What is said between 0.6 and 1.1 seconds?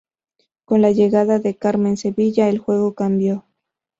Con la